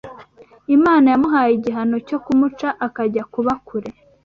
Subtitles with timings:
[0.75, 3.89] Imana yamuhaye igihano cyo kumuca akajya kuba kure